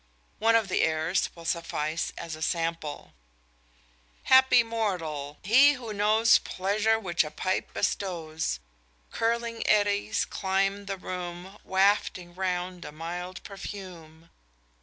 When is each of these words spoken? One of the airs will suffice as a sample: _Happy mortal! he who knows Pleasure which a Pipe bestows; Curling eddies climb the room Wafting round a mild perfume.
One 0.39 0.55
of 0.55 0.67
the 0.67 0.81
airs 0.81 1.29
will 1.35 1.45
suffice 1.45 2.11
as 2.17 2.35
a 2.35 2.41
sample: 2.41 3.13
_Happy 4.29 4.65
mortal! 4.65 5.37
he 5.43 5.73
who 5.73 5.93
knows 5.93 6.39
Pleasure 6.39 6.99
which 6.99 7.23
a 7.23 7.29
Pipe 7.29 7.71
bestows; 7.71 8.59
Curling 9.11 9.61
eddies 9.67 10.25
climb 10.25 10.85
the 10.87 10.97
room 10.97 11.59
Wafting 11.63 12.33
round 12.33 12.83
a 12.83 12.91
mild 12.91 13.43
perfume. 13.43 14.31